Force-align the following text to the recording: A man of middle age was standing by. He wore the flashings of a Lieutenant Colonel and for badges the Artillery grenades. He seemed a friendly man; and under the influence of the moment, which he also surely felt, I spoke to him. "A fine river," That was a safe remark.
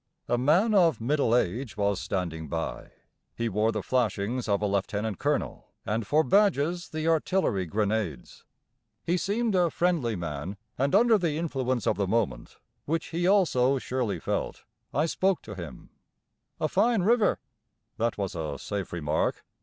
A 0.27 0.35
man 0.35 0.73
of 0.73 0.99
middle 0.99 1.35
age 1.35 1.77
was 1.77 2.01
standing 2.01 2.47
by. 2.49 2.89
He 3.35 3.47
wore 3.47 3.71
the 3.71 3.83
flashings 3.83 4.49
of 4.49 4.59
a 4.63 4.65
Lieutenant 4.65 5.19
Colonel 5.19 5.67
and 5.85 6.07
for 6.07 6.23
badges 6.23 6.89
the 6.89 7.07
Artillery 7.07 7.67
grenades. 7.67 8.43
He 9.03 9.15
seemed 9.15 9.53
a 9.53 9.69
friendly 9.69 10.15
man; 10.15 10.57
and 10.75 10.95
under 10.95 11.19
the 11.19 11.37
influence 11.37 11.85
of 11.85 11.97
the 11.97 12.07
moment, 12.07 12.57
which 12.85 13.09
he 13.09 13.27
also 13.27 13.77
surely 13.77 14.19
felt, 14.19 14.63
I 14.91 15.05
spoke 15.05 15.43
to 15.43 15.53
him. 15.53 15.91
"A 16.59 16.67
fine 16.67 17.03
river," 17.03 17.37
That 17.97 18.17
was 18.17 18.33
a 18.33 18.57
safe 18.57 18.91
remark. 18.91 19.43